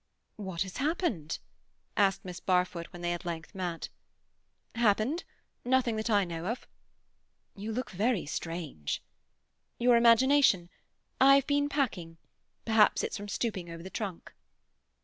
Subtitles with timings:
[0.37, 1.37] "What has happened?"
[1.95, 3.89] asked Miss Barfoot, when they at length met.
[4.73, 5.23] "Happened?
[5.63, 6.65] Nothing that I know of."
[7.55, 9.03] "You look very strange."
[9.77, 10.71] "Your imagination.
[11.19, 12.17] I have been packing;
[12.65, 14.33] perhaps it's from stooping over the trunk."